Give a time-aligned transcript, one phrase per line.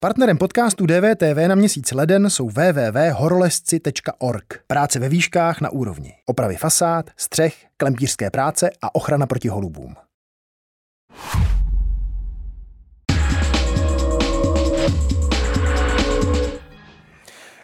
[0.00, 4.44] Partnerem podcastu DVTV na měsíc leden jsou www.horolezci.org.
[4.66, 6.14] Práce ve výškách na úrovni.
[6.26, 9.94] Opravy fasád, střech, klempířské práce a ochrana proti holubům.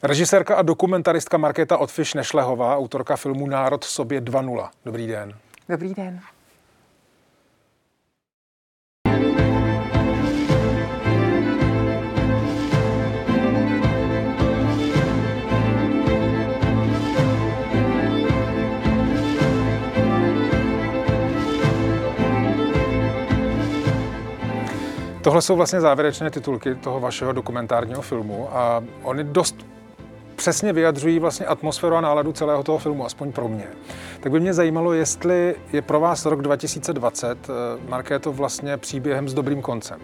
[0.03, 4.71] Režisérka a dokumentaristka Markéta Otfiš Nešlehová, autorka filmu Národ sobě 2.0.
[4.85, 5.32] Dobrý den.
[5.69, 6.21] Dobrý den.
[25.24, 29.66] Tohle jsou vlastně závěrečné titulky toho vašeho dokumentárního filmu a oni dost
[30.37, 33.66] přesně vyjadřují vlastně atmosféru a náladu celého toho filmu, aspoň pro mě.
[34.20, 39.34] Tak by mě zajímalo, jestli je pro vás rok 2020, eh, Markéto, vlastně příběhem s
[39.34, 40.00] dobrým koncem.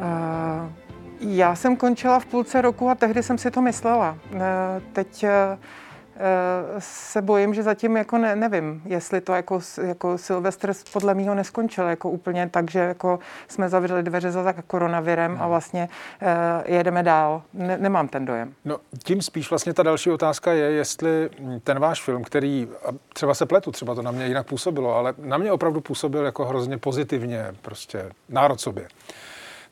[0.00, 0.70] Uh,
[1.20, 4.18] já jsem končila v půlce roku a tehdy jsem si to myslela.
[4.34, 4.40] Uh,
[4.92, 5.30] teď uh,
[6.78, 11.86] se bojím, že zatím jako ne, nevím, jestli to jako, jako Silvestr podle mého neskončil
[11.86, 15.42] jako úplně tak, že jako jsme zavřeli dveře za koronavirem no.
[15.42, 15.88] a vlastně
[16.22, 16.28] uh,
[16.64, 17.42] jedeme dál.
[17.54, 18.54] Ne, nemám ten dojem.
[18.64, 21.30] No tím spíš vlastně ta další otázka je, jestli
[21.64, 22.68] ten váš film, který,
[23.14, 26.44] třeba se pletu, třeba to na mě jinak působilo, ale na mě opravdu působil jako
[26.44, 28.88] hrozně pozitivně, prostě národ sobě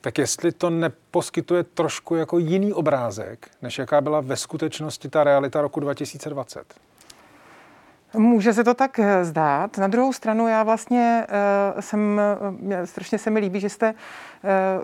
[0.06, 5.60] tak jestli to neposkytuje trošku jako jiný obrázek, než jaká byla ve skutečnosti ta realita
[5.60, 6.74] roku 2020?
[8.14, 9.78] Může se to tak eh, zdát.
[9.78, 11.26] Na druhou stranu já vlastně
[11.74, 12.20] uh, jsem,
[12.60, 13.94] uh, strašně se mi líbí, že jste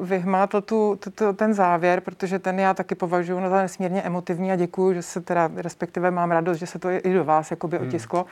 [0.00, 4.94] vyhmátl tu, tu, ten závěr, protože ten já taky považuji za nesmírně emotivní a děkuji,
[4.94, 7.88] že se teda, respektive mám radost, že se to i do vás jakoby hmm.
[7.88, 8.26] otisklo.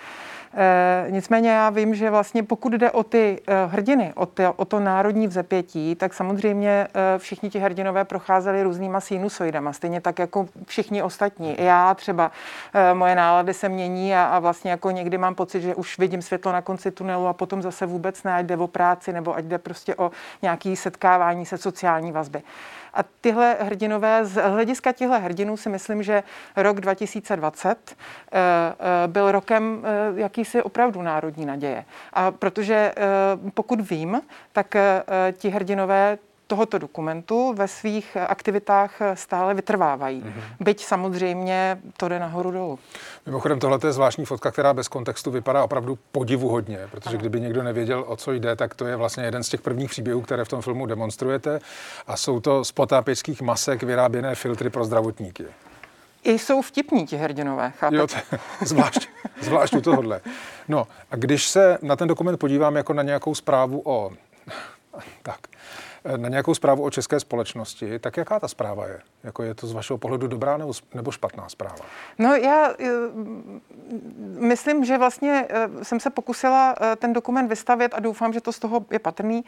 [0.55, 4.65] E, nicméně já vím, že vlastně pokud jde o ty e, hrdiny, o, ty, o
[4.65, 10.49] to národní vzepětí, tak samozřejmě e, všichni ti hrdinové procházeli různýma sinusoidama, stejně tak jako
[10.67, 11.57] všichni ostatní.
[11.59, 12.31] Já třeba,
[12.75, 16.23] e, moje nálady se mění a, a vlastně jako někdy mám pocit, že už vidím
[16.23, 19.45] světlo na konci tunelu a potom zase vůbec ne, ať jde o práci nebo ať
[19.45, 20.11] jde prostě o
[20.43, 22.43] nějaké setkávání se sociální vazby.
[22.95, 26.23] A tyhle hrdinové, z hlediska těchto hrdinů si myslím, že
[26.57, 27.97] rok 2020
[28.33, 31.85] eh, eh, byl rokem eh, jakýsi opravdu národní naděje.
[32.13, 32.95] A protože
[33.55, 34.21] pokud vím,
[34.53, 34.75] tak
[35.33, 36.19] ti hrdinové
[36.51, 40.23] tohoto dokumentu ve svých aktivitách stále vytrvávají.
[40.23, 40.43] Mm-hmm.
[40.61, 42.79] Byť samozřejmě to jde nahoru dolů.
[43.27, 47.19] Mimochodem, tohle je zvláštní fotka, která bez kontextu vypadá opravdu podivuhodně, protože ano.
[47.19, 50.21] kdyby někdo nevěděl, o co jde, tak to je vlastně jeden z těch prvních příběhů,
[50.21, 51.61] které v tom filmu demonstrujete.
[52.07, 55.45] A jsou to z potápěčských masek vyráběné filtry pro zdravotníky.
[56.25, 57.97] I jsou vtipní ti hrdinové, chápete?
[57.97, 59.09] Jo, to, zvlášť,
[59.41, 60.21] zvlášť u tohohle.
[60.69, 64.11] No a když se na ten dokument podívám jako na nějakou zprávu o...
[65.23, 65.39] Tak,
[66.17, 69.01] na nějakou zprávu o české společnosti, tak jaká ta zpráva je?
[69.25, 71.85] Jako je to z vašeho pohledu dobrá nebo, nebo špatná zpráva?
[72.19, 72.89] No já eh,
[74.39, 78.53] myslím, že vlastně eh, jsem se pokusila eh, ten dokument vystavět a doufám, že to
[78.53, 79.45] z toho je patrný,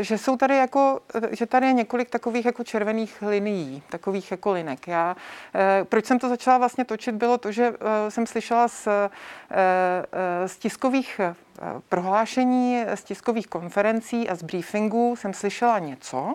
[0.00, 1.00] že jsou tady jako,
[1.30, 4.88] že tady je několik takových jako červených linií, takových jako linek.
[4.88, 5.16] Já,
[5.84, 7.72] proč jsem to začala vlastně točit, bylo to, že
[8.08, 8.88] jsem slyšela z,
[10.46, 11.20] z tiskových
[11.88, 16.34] prohlášení, z tiskových konferencí a z briefingů jsem slyšela něco,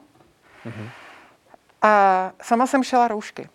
[0.65, 0.89] mm-hmm.
[1.83, 3.49] A sama jsem šela roušky.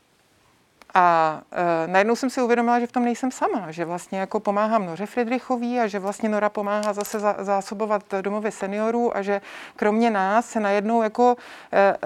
[0.95, 4.87] A e, najednou jsem si uvědomila, že v tom nejsem sama, že vlastně jako pomáhám
[4.87, 9.41] Noře Friedrichový a že vlastně Nora pomáhá zase za, zásobovat domovy seniorů a že
[9.77, 11.37] kromě nás se najednou jako,
[11.73, 11.97] e,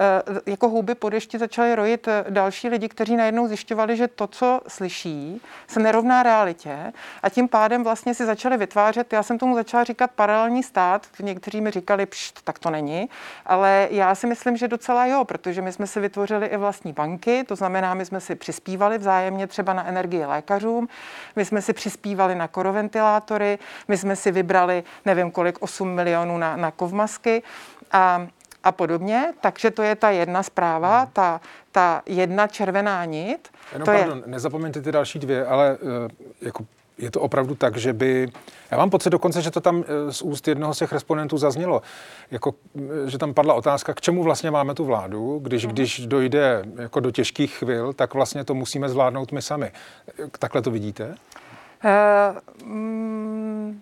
[0.45, 4.61] e, jako houby po dešti začaly rojit další lidi, kteří najednou zjišťovali, že to, co
[4.67, 6.93] slyší, se nerovná realitě.
[7.23, 11.61] A tím pádem vlastně si začali vytvářet, já jsem tomu začala říkat paralelní stát, někteří
[11.61, 13.09] mi říkali, pšt, tak to není,
[13.45, 17.43] ale já si myslím, že docela jo, protože my jsme si vytvořili i vlastní banky,
[17.43, 20.87] to znamená, my jsme si přispívali přispívali vzájemně třeba na energii lékařům,
[21.35, 26.57] my jsme si přispívali na koroventilátory, my jsme si vybrali nevím kolik, 8 milionů na,
[26.57, 27.43] na kovmasky
[27.91, 28.27] a,
[28.63, 29.33] a podobně.
[29.41, 31.09] Takže to je ta jedna zpráva, hmm.
[31.13, 31.41] ta,
[31.71, 33.49] ta jedna červená nit.
[33.73, 34.31] Jenom to pardon, je...
[34.31, 36.09] nezapomeňte ty další dvě, ale uh,
[36.41, 36.65] jako
[36.97, 38.27] je to opravdu tak, že by...
[38.71, 41.81] Já mám pocit dokonce, že to tam eh, z úst jednoho z těch respondentů zaznělo,
[42.31, 45.73] jako, eh, že tam padla otázka, k čemu vlastně máme tu vládu, když, mhm.
[45.73, 49.71] když dojde jako do těžkých chvil, tak vlastně to musíme zvládnout my sami.
[50.39, 51.15] Takhle to vidíte?
[51.85, 53.81] Uh, mm,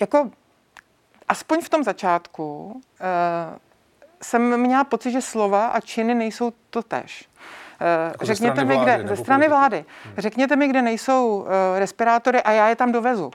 [0.00, 0.30] jako
[1.28, 2.80] aspoň v tom začátku uh,
[4.22, 7.27] jsem měla pocit, že slova a činy nejsou to tež.
[7.80, 9.84] Eh, jako řekněte mi, kde, ze strany vlády.
[10.04, 10.14] Hmm.
[10.18, 11.46] Řekněte mi, kde nejsou uh,
[11.78, 13.30] respirátory a já je tam dovezu.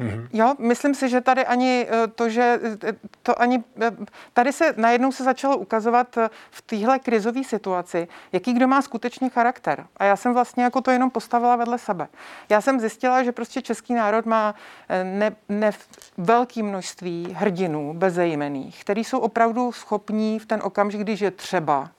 [0.00, 0.28] Mm-hmm.
[0.32, 2.92] Jo, myslím si, že tady ani eh, to, že eh,
[3.22, 3.90] to ani, eh,
[4.32, 6.18] tady se najednou se začalo ukazovat
[6.50, 9.86] v téhle krizové situaci, jaký kdo má skutečně charakter.
[9.96, 12.08] A já jsem vlastně jako to jenom postavila vedle sebe.
[12.48, 14.54] Já jsem zjistila, že prostě český národ má
[15.02, 15.70] ne, ne
[16.18, 21.90] velké množství hrdinů bezejmených, který jsou opravdu schopní v ten okamžik, když je třeba,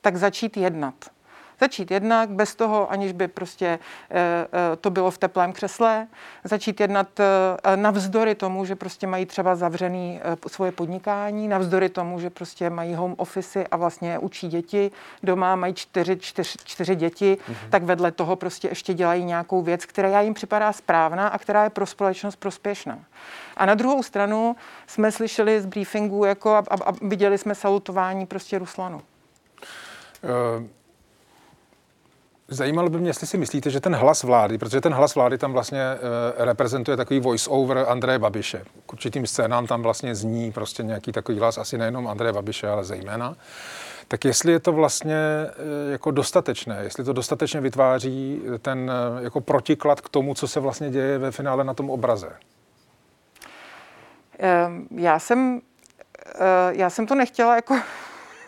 [0.00, 0.94] tak začít jednat
[1.60, 3.78] Začít jednat bez toho, aniž by prostě
[4.10, 6.06] eh, eh, to bylo v teplém křesle.
[6.44, 12.30] Začít jednat eh, navzdory tomu, že prostě mají třeba zavřený svoje podnikání, navzdory tomu, že
[12.30, 14.90] prostě mají home office a vlastně učí děti
[15.22, 17.70] doma, mají čtyři, čtyři, čtyři děti, mm-hmm.
[17.70, 21.70] tak vedle toho prostě ještě dělají nějakou věc, která jim připadá správná a která je
[21.70, 22.98] pro společnost prospěšná.
[23.56, 28.26] A na druhou stranu jsme slyšeli z briefingu jako a, a, a viděli jsme salutování
[28.26, 29.02] prostě Ruslanu.
[30.22, 30.83] Uh
[32.48, 35.52] Zajímalo by mě, jestli si myslíte, že ten hlas vlády, protože ten hlas vlády tam
[35.52, 35.98] vlastně e,
[36.44, 38.64] reprezentuje takový voice-over Andreje Babiše.
[38.86, 42.84] K určitým scénám tam vlastně zní prostě nějaký takový hlas, asi nejenom Andreje Babiše, ale
[42.84, 43.36] zejména.
[44.08, 49.40] Tak jestli je to vlastně e, jako dostatečné, jestli to dostatečně vytváří ten e, jako
[49.40, 52.32] protiklad k tomu, co se vlastně děje ve finále na tom obraze.
[54.96, 55.60] Já jsem,
[56.70, 57.74] já jsem to nechtěla jako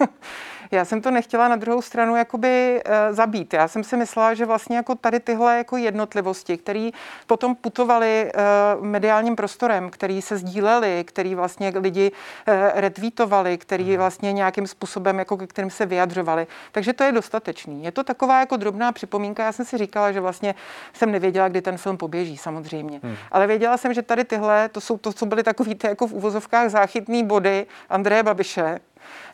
[0.70, 3.54] Já jsem to nechtěla na druhou stranu jakoby uh, zabít.
[3.54, 6.90] Já jsem si myslela, že vlastně jako tady tyhle jako jednotlivosti, které
[7.26, 8.32] potom putovaly
[8.78, 13.96] uh, mediálním prostorem, který se sdíleli, který vlastně lidi uh, retweetovali, který mhm.
[13.96, 16.46] vlastně nějakým způsobem, jako ke kterým se vyjadřovali.
[16.72, 17.84] Takže to je dostatečný.
[17.84, 19.44] Je to taková jako drobná připomínka.
[19.44, 20.54] Já jsem si říkala, že vlastně
[20.92, 23.00] jsem nevěděla, kdy ten film poběží, samozřejmě.
[23.02, 23.16] Hmm.
[23.32, 26.12] Ale věděla jsem, že tady tyhle, to jsou to, co byly takový ty jako v
[26.12, 28.80] uvozovkách záchytný body Andreje Babiše,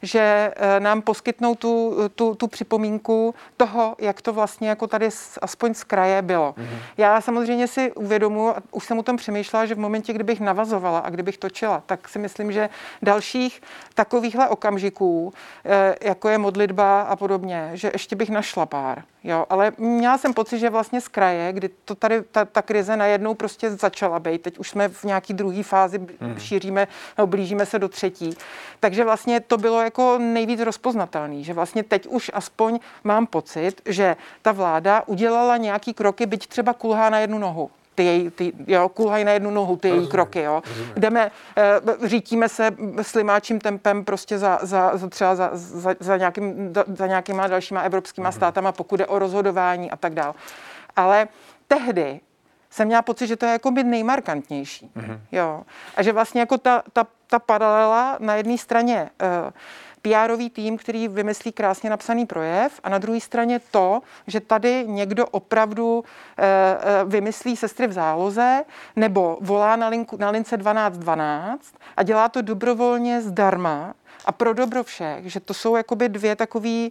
[0.02, 5.08] že eh, nám poskytnou tu, tu, tu připomínku toho, jak to vlastně jako tady
[5.42, 6.54] aspoň z kraje bylo.
[6.58, 6.78] Mm-hmm.
[6.96, 11.10] Já samozřejmě si uvědomuji, už jsem o tom přemýšlela, že v momentě, kdybych navazovala a
[11.10, 12.68] kdybych točila, tak si myslím, že
[13.02, 13.62] dalších
[13.94, 15.32] takovýchhle okamžiků,
[15.64, 19.02] eh, jako je modlitba a podobně, že ještě bych našla pár.
[19.24, 22.96] Jo, ale měla jsem pocit, že vlastně z kraje, kdy to tady ta, ta krize
[22.96, 26.38] najednou prostě začala být, teď už jsme v nějaký druhé fázi, mm.
[26.38, 26.88] šíříme,
[27.18, 28.36] no, blížíme se do třetí.
[28.80, 34.16] Takže vlastně to bylo jako nejvíc rozpoznatelný, že vlastně teď už aspoň mám pocit, že
[34.42, 38.88] ta vláda udělala nějaký kroky, byť třeba kulhá na jednu nohu ty její, ty, jo,
[38.88, 40.62] kulhají na jednu nohu, ty její kroky, jo.
[40.66, 40.92] Rozumím.
[40.96, 42.70] Jdeme, e, řítíme se
[43.02, 48.28] slimáčím tempem prostě za, za, za třeba za, za, za, nějakým, za nějakýma dalšíma evropskýma
[48.28, 48.32] mm.
[48.32, 50.34] státama, pokud jde o rozhodování a tak dále.
[50.96, 51.28] Ale
[51.68, 52.20] tehdy
[52.70, 54.90] jsem měla pocit, že to je jako by nejmarkantnější.
[54.96, 55.18] Mm-hmm.
[55.32, 55.62] Jo.
[55.96, 59.50] A že vlastně jako ta, ta, ta paralela na jedné straně uh,
[60.02, 65.26] pr tým, který vymyslí krásně napsaný projev a na druhé straně to, že tady někdo
[65.26, 66.04] opravdu uh,
[67.10, 68.64] vymyslí sestry v záloze
[68.96, 73.94] nebo volá na, linku, na lince 1212 a dělá to dobrovolně zdarma
[74.24, 76.88] a pro dobro všech, že to jsou jakoby dvě takové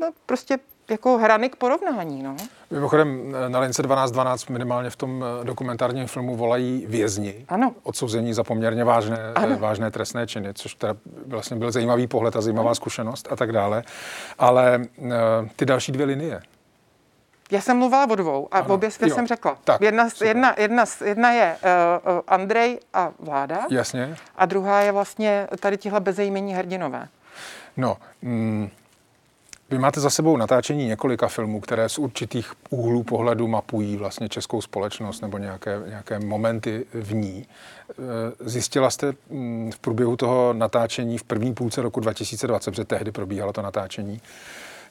[0.00, 0.58] no, prostě
[0.90, 2.22] jako hrany k porovnání.
[2.22, 2.36] No.
[2.70, 7.44] Mimochodem na lince 1212 minimálně v tom eh, dokumentárním filmu volají vězni.
[7.48, 7.74] Ano.
[7.82, 9.58] Odsouzení za poměrně vážné, eh, ano.
[9.58, 10.94] vážné trestné činy, což teda
[11.26, 12.74] vlastně byl zajímavý pohled a zajímavá ano.
[12.74, 13.82] zkušenost a tak dále.
[14.38, 15.08] Ale uh,
[15.56, 16.40] ty další dvě linie,
[17.50, 18.74] já jsem mluvila o dvou a ano.
[18.74, 19.58] obě dvě jsem řekla.
[19.64, 23.66] Tak, jedna, jedna, jedna, jedna je uh, Andrej a vláda.
[23.70, 24.16] Jasně.
[24.36, 27.08] A druhá je vlastně tady tihle bezejmení hrdinové.
[27.76, 28.70] No, mm,
[29.72, 34.60] vy máte za sebou natáčení několika filmů, které z určitých úhlů pohledu mapují vlastně českou
[34.60, 37.46] společnost nebo nějaké, nějaké momenty v ní.
[37.90, 37.94] E,
[38.40, 43.52] zjistila jste mm, v průběhu toho natáčení v první půlce roku 2020, protože tehdy probíhalo
[43.52, 44.20] to natáčení,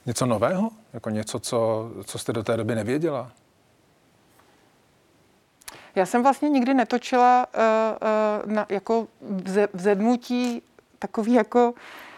[0.06, 0.70] něco nového?
[0.94, 3.32] Jako něco, co, co jste do té doby nevěděla?
[5.96, 7.62] Já jsem vlastně nikdy netočila uh,
[8.46, 9.08] uh, na, jako
[9.74, 10.62] vzedmutí
[11.00, 12.11] takový jako Eh,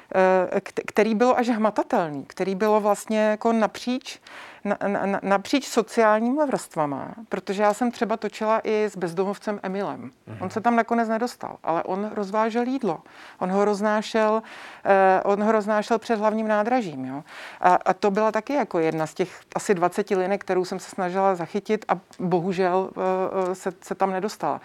[0.87, 4.19] který bylo až hmatatelný, který bylo vlastně jako napříč,
[4.63, 10.11] na, na, napříč sociálníma vrstvama, protože já jsem třeba točila i s bezdomovcem Emilem.
[10.39, 12.99] On se tam nakonec nedostal, ale on rozvážel jídlo.
[13.39, 14.43] On ho roznášel,
[14.85, 17.05] eh, on ho roznášel před hlavním nádražím.
[17.05, 17.23] Jo?
[17.61, 20.89] A, a to byla taky jako jedna z těch asi 20 linek, kterou jsem se
[20.89, 22.89] snažila zachytit a bohužel
[23.51, 24.61] eh, se, se tam nedostala.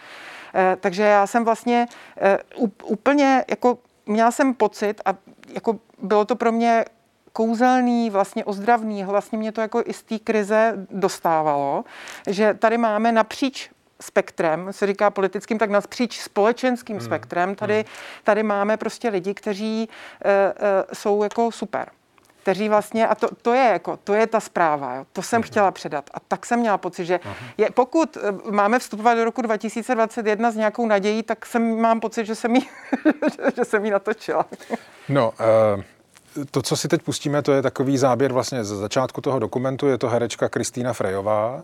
[0.55, 1.87] Eh, takže já jsem vlastně
[2.21, 2.39] eh,
[2.85, 3.79] úplně jako
[4.09, 5.15] měla jsem pocit, a
[5.55, 6.85] jako bylo to pro mě
[7.33, 11.85] kouzelný, vlastně ozdravný, vlastně mě to jako i z té krize dostávalo,
[12.27, 17.07] že tady máme napříč spektrem, se říká politickým, tak napříč společenským hmm.
[17.07, 17.85] spektrem, tady, hmm.
[18.25, 21.89] tady máme prostě lidi, kteří uh, uh, jsou jako super.
[22.43, 25.71] Kteří vlastně, a to, to je jako, to je ta zpráva, jo, to jsem chtěla
[25.71, 26.11] předat.
[26.15, 27.21] A tak jsem měla pocit, že
[27.59, 32.27] je, pokud eh, máme vstupovat do roku 2021 s nějakou nadějí, tak jsem, mám pocit,
[32.27, 32.69] že jsem jí,
[33.57, 34.47] že jsem jí natočila.
[35.09, 35.33] No,
[35.77, 35.83] uh
[36.51, 39.87] to, co si teď pustíme, to je takový záběr vlastně ze začátku toho dokumentu.
[39.87, 41.63] Je to herečka Kristýna Frejová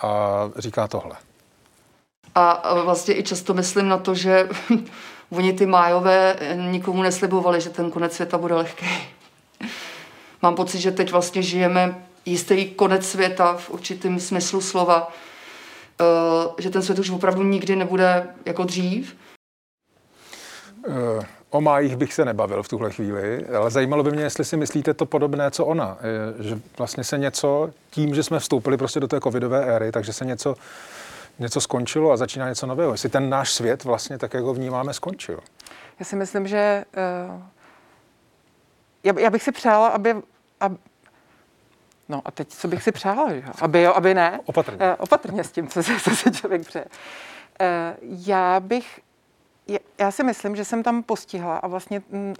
[0.00, 1.16] a říká tohle.
[2.34, 4.48] A vlastně i často myslím na to, že
[5.30, 8.86] oni ty májové nikomu neslibovali, že ten konec světa bude lehký.
[10.42, 15.12] Mám pocit, že teď vlastně žijeme jistý konec světa v určitém smyslu slova,
[16.00, 19.16] eh, že ten svět už opravdu nikdy nebude jako dřív.
[20.86, 21.24] Uh.
[21.50, 24.94] O májích bych se nebavil v tuhle chvíli, ale zajímalo by mě, jestli si myslíte
[24.94, 25.98] to podobné, co ona.
[26.38, 30.24] Že vlastně se něco, tím, že jsme vstoupili prostě do té covidové éry, takže se
[30.24, 30.54] něco,
[31.38, 32.92] něco skončilo a začíná něco nového.
[32.92, 35.40] Jestli ten náš svět vlastně tak, jak ho vnímáme, skončil.
[35.98, 36.84] Já si myslím, že
[37.28, 37.42] uh,
[39.08, 40.14] já, já bych si přála, aby,
[40.60, 40.76] aby
[42.08, 43.42] No a teď, co bych si přála, že?
[43.60, 44.40] Aby jo, aby ne.
[44.44, 44.78] Opatrně.
[44.78, 46.84] Uh, opatrně s tím, co se, co se člověk přeje.
[46.84, 47.68] Uh,
[48.26, 49.00] já bych
[49.98, 52.34] já si myslím, že jsem tam postihla a vlastně mm,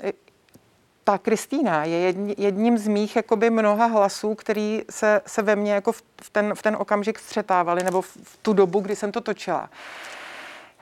[1.04, 5.92] ta Kristýna je jedním z mých jakoby mnoha hlasů, který se, se ve mně jako
[5.92, 9.70] v ten, v ten okamžik střetávali, nebo v tu dobu, kdy jsem to točila.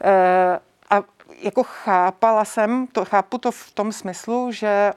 [0.05, 1.03] E, a
[1.43, 4.93] jako chápala jsem, to, chápu to v tom smyslu, že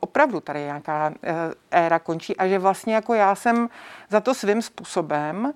[0.00, 1.34] opravdu tady nějaká e,
[1.70, 3.68] éra končí a že vlastně jako já jsem
[4.10, 5.52] za to svým způsobem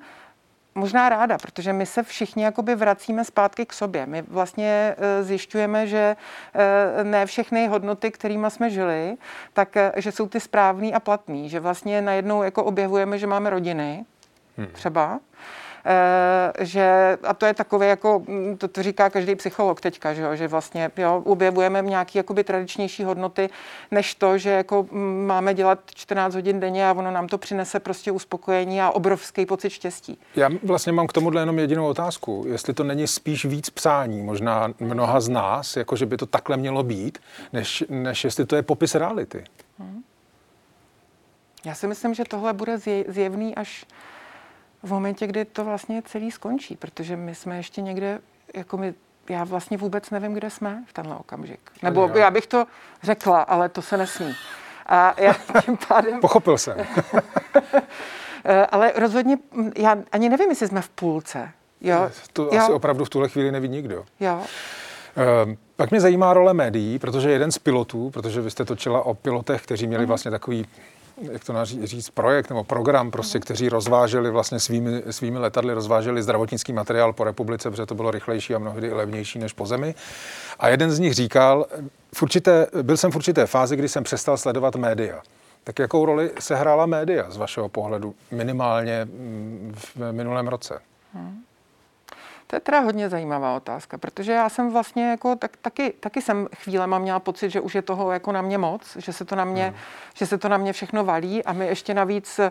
[0.76, 4.06] možná ráda, protože my se všichni jakoby vracíme zpátky k sobě.
[4.06, 6.16] My vlastně eh, zjišťujeme, že
[6.54, 9.16] eh, ne všechny hodnoty, kterými jsme žili,
[9.52, 13.50] tak eh, že jsou ty správný a platný, že vlastně najednou jako objevujeme, že máme
[13.50, 14.04] rodiny,
[14.56, 14.68] hmm.
[14.72, 15.65] třeba, Eh,
[16.60, 20.36] že, a to je takové jako, mm, to, to říká každý psycholog teďka, že, jo,
[20.36, 23.50] že vlastně jo, objevujeme nějaké jakoby tradičnější hodnoty,
[23.90, 27.80] než to, že jako mm, máme dělat 14 hodin denně a ono nám to přinese
[27.80, 30.18] prostě uspokojení a obrovský pocit štěstí.
[30.36, 32.44] Já vlastně mám k tomuhle jenom jedinou otázku.
[32.48, 36.56] Jestli to není spíš víc přání, možná mnoha z nás, jako že by to takhle
[36.56, 37.18] mělo být,
[37.52, 39.44] než, než jestli to je popis reality.
[39.78, 40.02] Hmm.
[41.64, 42.78] Já si myslím, že tohle bude
[43.08, 43.86] zjevný až
[44.86, 48.18] v momentě, kdy to vlastně celý skončí, protože my jsme ještě někde,
[48.54, 48.94] jako my,
[49.30, 51.60] já vlastně vůbec nevím, kde jsme v tenhle okamžik.
[51.82, 52.66] Nebo já bych to
[53.02, 54.34] řekla, ale to se nesmí.
[54.86, 56.20] A já tím pádem...
[56.20, 56.76] Pochopil jsem.
[58.48, 61.50] Eh, ale rozhodně, hm, já ani nevím, jestli jsme v půlce.
[61.80, 62.10] Jo?
[62.32, 62.60] To jo.
[62.60, 64.04] asi opravdu v tuhle chvíli neví nikdo.
[64.20, 64.42] Jo.
[65.16, 69.14] Ehm, pak mě zajímá role médií, protože jeden z pilotů, protože vy jste točila o
[69.14, 70.08] pilotech, kteří měli mhm.
[70.08, 70.66] vlastně takový
[71.20, 76.72] jak to říct, projekt nebo program, prostě, kteří rozváželi vlastně svými, svými letadly, rozváželi zdravotnický
[76.72, 79.94] materiál po republice, protože to bylo rychlejší a mnohdy i levnější než po zemi.
[80.58, 81.66] A jeden z nich říkal,
[82.14, 85.22] v určité, byl jsem v určité fázi, kdy jsem přestal sledovat média.
[85.64, 90.78] Tak jakou roli se hrála média z vašeho pohledu minimálně mm, v minulém roce?
[91.14, 91.42] Hmm.
[92.46, 96.48] To je teda hodně zajímavá otázka, protože já jsem vlastně jako, tak, taky, taky jsem
[96.56, 99.44] chvílema měla pocit, že už je toho jako na mě moc, že se to na
[99.44, 99.74] mě, hmm.
[100.14, 102.50] že se to na mě všechno valí a my ještě navíc, eh,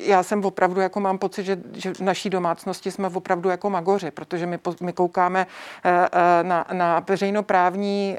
[0.00, 4.10] já jsem opravdu jako mám pocit, že, že v naší domácnosti jsme opravdu jako magoři,
[4.10, 5.46] protože my, my koukáme
[5.84, 8.16] eh, eh, na, na veřejnoprávní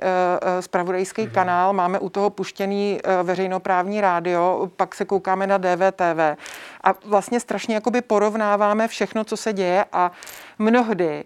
[0.59, 1.31] spravodajský hmm.
[1.31, 6.37] kanál, máme u toho puštěný veřejnoprávní rádio, pak se koukáme na DVTV
[6.83, 10.11] a vlastně strašně jakoby porovnáváme všechno, co se děje a
[10.59, 11.25] mnohdy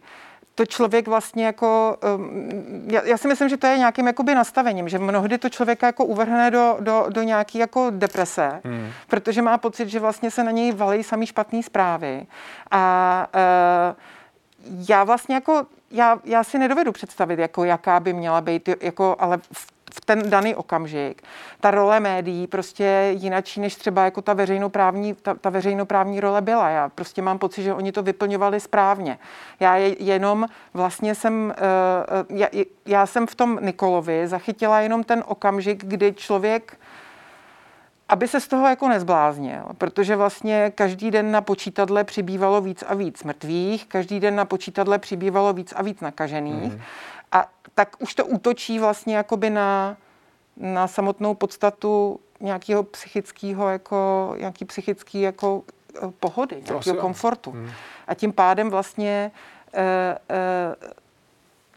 [0.57, 4.89] to člověk vlastně jako, um, já, já si myslím, že to je nějakým jakoby nastavením,
[4.89, 8.91] že mnohdy to člověka jako uvrhne do, do, do nějaký jako deprese, hmm.
[9.07, 12.27] protože má pocit, že vlastně se na něj valí samý špatné zprávy
[12.71, 18.69] a uh, já vlastně jako, já, já si nedovedu představit, jako jaká by měla být,
[18.81, 21.21] jako, ale v v ten daný okamžik.
[21.59, 26.69] Ta role médií prostě jinačí, než třeba jako ta veřejnoprávní, ta, ta veřejnoprávní role byla.
[26.69, 29.17] Já prostě mám pocit, že oni to vyplňovali správně.
[29.59, 31.53] Já je, jenom vlastně jsem,
[32.29, 32.47] uh, já,
[32.85, 36.77] já jsem v tom Nikolovi zachytila jenom ten okamžik, kdy člověk
[38.09, 42.93] aby se z toho jako nezbláznil, protože vlastně každý den na počítadle přibývalo víc a
[42.93, 46.73] víc mrtvých, každý den na počítadle přibývalo víc a víc nakažených.
[46.73, 46.81] Mm.
[47.31, 49.97] A tak už to útočí vlastně jakoby na,
[50.57, 55.63] na samotnou podstatu nějakého psychického, jako, nějaký psychický jako
[55.95, 57.51] eh, pohody, nějakého komfortu.
[57.51, 57.71] Hmm.
[58.07, 59.31] A tím pádem vlastně
[59.73, 59.83] e,
[60.29, 60.75] e,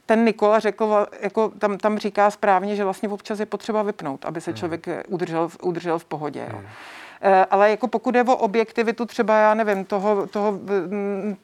[0.06, 4.40] ten Nikola řekl, jako tam, tam říká správně, že vlastně občas je potřeba vypnout, aby
[4.40, 4.58] se hmm.
[4.58, 6.48] člověk udržel, udržel v pohodě.
[6.52, 6.60] Jo.
[7.20, 7.44] Hmm.
[7.50, 10.60] Ale jako pokud je o objektivitu třeba, já nevím, toho, toho,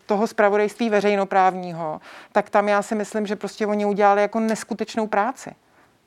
[0.06, 2.00] toho spravodajství veřejnoprávního,
[2.32, 5.50] tak tam já si myslím, že prostě oni udělali jako neskutečnou práci.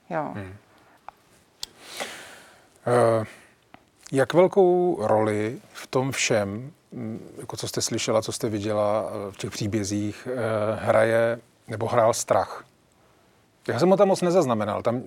[0.09, 0.31] Jo.
[0.33, 0.55] Hmm.
[2.87, 3.25] Uh,
[4.11, 9.31] Jak velkou roli v tom všem, mm, jako co jste slyšela, co jste viděla eh,
[9.31, 10.35] v těch příbězích, eh,
[10.85, 12.65] hraje nebo hrál strach?
[13.67, 14.81] Já jsem ho tam moc nezaznamenal.
[14.81, 15.01] Tam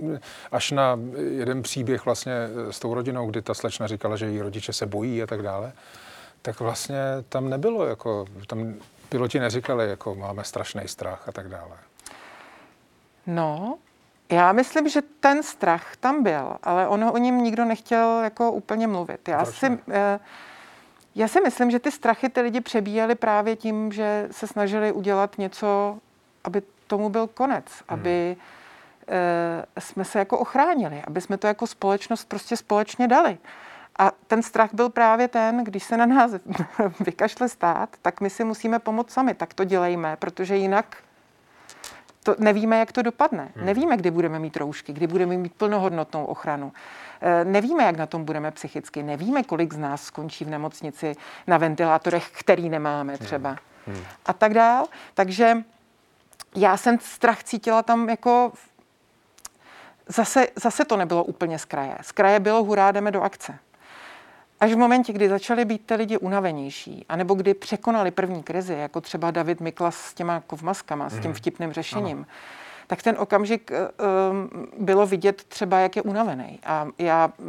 [0.53, 0.99] až na
[1.31, 2.33] jeden příběh vlastně
[2.71, 5.73] s tou rodinou, kdy ta slečna říkala, že její rodiče se bojí a tak dále,
[6.43, 8.75] tak vlastně tam nebylo, jako, tam
[9.09, 11.77] piloti neříkali, jako máme strašný strach a tak dále.
[13.27, 13.79] No,
[14.33, 18.87] já myslím, že ten strach tam byl, ale ono o něm nikdo nechtěl jako úplně
[18.87, 19.29] mluvit.
[19.29, 19.79] Já si, ne?
[19.91, 20.21] Eh,
[21.15, 25.39] já si myslím, že ty strachy ty lidi přebíjeli právě tím, že se snažili udělat
[25.39, 25.99] něco,
[26.45, 27.85] aby tomu byl konec, hmm.
[27.89, 28.37] aby
[29.09, 33.39] e, jsme se jako ochránili, aby jsme to jako společnost prostě společně dali.
[33.99, 36.33] A ten strach byl právě ten, když se na nás
[37.01, 39.35] vykašle stát, tak my si musíme pomoct sami.
[39.35, 40.97] Tak to dělejme, protože jinak
[42.23, 43.49] to nevíme, jak to dopadne.
[43.57, 43.67] Hmm.
[43.67, 46.73] Nevíme, kdy budeme mít roušky, kdy budeme mít plnohodnotnou ochranu.
[47.21, 49.03] E, nevíme, jak na tom budeme psychicky.
[49.03, 53.49] Nevíme, kolik z nás skončí v nemocnici na ventilátorech, který nemáme třeba.
[53.49, 53.97] Hmm.
[53.97, 54.05] Hmm.
[54.27, 54.87] A tak dál.
[55.15, 55.57] Takže
[56.57, 58.53] já jsem strach cítila tam jako...
[60.09, 61.99] Zase, zase to nebylo úplně z kraje.
[62.03, 63.59] Z kraje bylo hurá, jdeme do akce.
[64.61, 69.01] Až v momentě, kdy začali být ty lidi unavenější, anebo kdy překonali první krizi, jako
[69.01, 71.35] třeba David Miklas s těma kovmaskama, s tím mhm.
[71.35, 72.27] vtipným řešením,
[72.87, 74.49] tak ten okamžik eh, ehm,
[74.79, 76.59] bylo vidět třeba, jak je unavený.
[76.67, 77.45] A já, eh,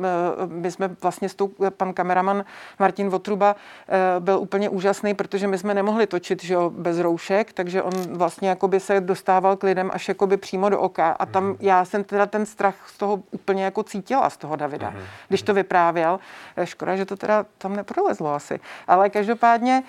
[0.47, 2.45] my jsme vlastně s tou, pan kameraman
[2.79, 7.53] Martin Votruba eh, byl úplně úžasný, protože my jsme nemohli točit že jo, bez roušek,
[7.53, 11.11] takže on vlastně jakoby se dostával k lidem až jakoby přímo do oka.
[11.11, 11.57] A tam mm.
[11.59, 14.97] já jsem teda ten strach z toho úplně jako cítila, z toho Davida, mm.
[15.27, 16.19] když to vyprávěl.
[16.63, 18.59] Škoda, že to teda tam neprolezlo asi.
[18.87, 19.83] Ale každopádně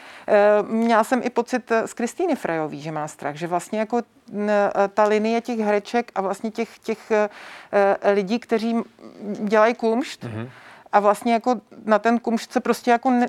[0.63, 4.03] měla jsem i pocit z Kristýny Frejový, že má strach, že vlastně jako
[4.95, 8.77] ta linie těch hereček a vlastně těch, těch eh, lidí, kteří
[9.23, 10.49] dělají kumšt, mm-hmm.
[10.93, 13.27] a vlastně jako na ten kumšt se prostě jako ne,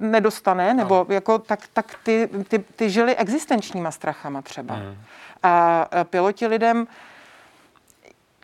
[0.00, 1.14] nedostane, nebo no.
[1.14, 4.76] jako tak, tak ty, ty, ty žili existenčníma strachama třeba.
[4.76, 4.96] Mm.
[5.42, 6.86] A piloti lidem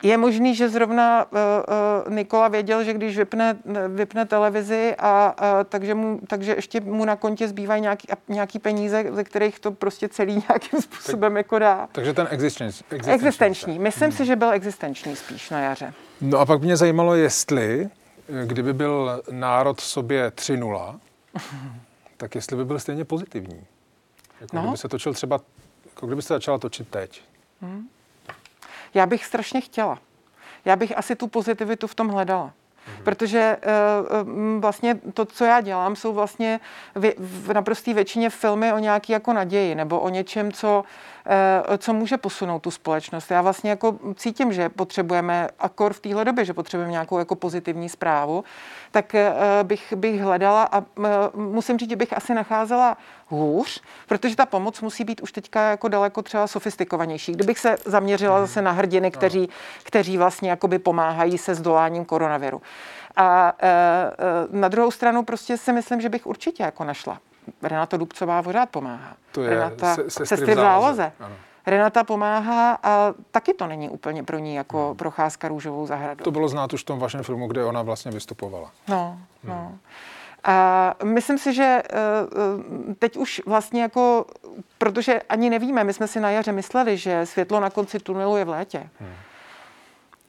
[0.04, 1.38] je možný, že zrovna uh,
[2.08, 3.58] uh, Nikola věděl, že když vypne,
[3.88, 9.04] vypne televizi, a, uh, takže, mu, takže ještě mu na kontě zbývají nějaký, nějaký peníze,
[9.10, 11.88] ze kterých to prostě celý nějakým způsobem tak, jako dá.
[11.92, 12.84] Takže ten existenční.
[12.90, 13.14] Existenční.
[13.14, 13.78] existenční.
[13.78, 14.16] Myslím hmm.
[14.16, 15.94] si, že byl existenční spíš na jaře.
[16.20, 17.88] No a pak mě zajímalo, jestli,
[18.44, 20.98] kdyby byl národ v sobě 3.0,
[22.16, 23.66] tak jestli by byl stejně pozitivní.
[24.40, 24.62] Jako no.
[24.62, 25.40] kdyby se točil třeba,
[25.86, 27.22] jako kdyby se začala točit teď.
[27.60, 27.88] Hmm.
[28.94, 29.98] Já bych strašně chtěla.
[30.64, 32.52] Já bych asi tu pozitivitu v tom hledala.
[32.86, 33.04] Mhm.
[33.04, 33.56] Protože
[34.22, 36.60] uh, vlastně to, co já dělám, jsou vlastně
[36.94, 40.84] v, v naprosté většině filmy o nějaké jako naději nebo o něčem, co
[41.78, 43.30] co může posunout tu společnost.
[43.30, 47.88] Já vlastně jako cítím, že potřebujeme, akor v téhle době, že potřebujeme nějakou jako pozitivní
[47.88, 48.44] zprávu,
[48.90, 49.32] tak eh,
[49.62, 52.96] bych, bych hledala a eh, musím říct, že bych asi nacházela
[53.28, 57.32] hůř, protože ta pomoc musí být už teďka jako daleko třeba sofistikovanější.
[57.32, 59.48] Kdybych se zaměřila zase na hrdiny, kteří,
[59.82, 62.62] kteří vlastně jakoby pomáhají se zdoláním koronaviru.
[63.16, 63.52] A
[64.50, 67.18] na druhou stranu prostě si myslím, že bych určitě jako našla
[67.62, 69.16] Renata Dubcová pořád pomáhá.
[69.32, 71.12] To je Renata, se, sestry v záloze.
[71.66, 74.96] Renata pomáhá a taky to není úplně pro ní jako hmm.
[74.96, 76.24] procházka růžovou zahradou.
[76.24, 78.70] To bylo znát už v tom vašem filmu, kde ona vlastně vystupovala.
[78.88, 79.52] No, hmm.
[79.52, 79.78] no.
[80.44, 81.98] A myslím si, že eh,
[82.90, 84.26] eh, teď už vlastně jako,
[84.78, 88.44] protože ani nevíme, my jsme si na jaře mysleli, že světlo na konci tunelu je
[88.44, 88.88] v létě.
[89.00, 89.14] Hmm.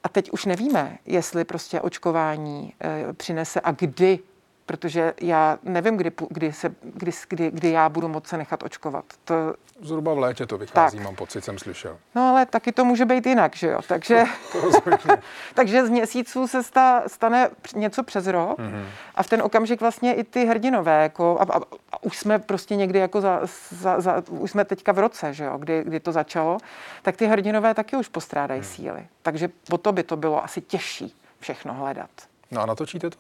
[0.04, 4.20] A teď už nevíme, jestli prostě očkování eh, přinese a kdy
[4.66, 9.06] protože já nevím, kdy, kdy, se, kdy, kdy, kdy já budu moct se nechat očkovat.
[9.24, 9.34] To...
[9.82, 11.06] Zhruba v létě to vychází, tak.
[11.06, 11.98] mám pocit, jsem slyšel.
[12.16, 13.80] No ale taky to může být jinak, že jo?
[13.88, 14.92] Takže, to, to
[15.54, 18.86] takže z měsíců se sta, stane něco přes rok mm-hmm.
[19.16, 21.58] a v ten okamžik vlastně i ty hrdinové, jako, a, a,
[21.92, 25.44] a už jsme prostě někdy jako za, za, za, už jsme teďka v roce, že
[25.44, 26.58] jo, kdy, kdy to začalo,
[27.02, 28.68] tak ty hrdinové taky už postrádají mm.
[28.68, 29.08] síly.
[29.22, 32.10] Takže po to by to bylo asi těžší všechno hledat.
[32.52, 33.18] No a natočíte to?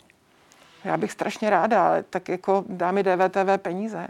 [0.86, 4.08] Já bych strašně ráda, ale tak jako dá mi DVTV peníze.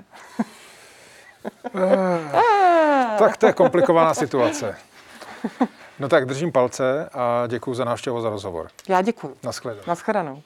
[1.75, 4.77] Eh, tak to je komplikovaná situace.
[5.99, 8.67] No tak držím palce a děkuji za návštěvu za rozhovor.
[8.89, 9.35] Já děkuji.
[9.43, 9.83] Naschledanou.
[9.87, 10.41] Naschledanou.